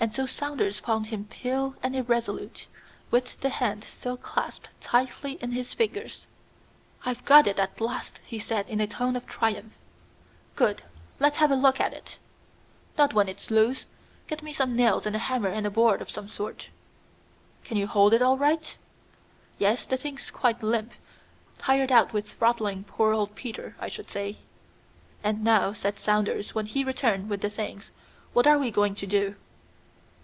[0.00, 2.68] And so Saunders found him pale and irresolute,
[3.10, 6.28] with the hand still clasped tightly in his fingers.
[7.04, 9.72] "I've got it at last," he said in a tone of triumph.
[10.54, 10.82] "Good;
[11.18, 12.16] let's have a look at it."
[12.96, 13.86] "Not when it's loose.
[14.28, 16.68] Get me some nails and a hammer and a board of some sort."
[17.64, 18.76] "Can you hold it all right?"
[19.58, 20.92] "Yes, the thing's quite limp;
[21.58, 24.38] tired out with throttling poor old Peter, I should say."
[25.24, 27.90] "And now," said Saunders when he returned with the things,
[28.32, 29.34] "what are we going to do?"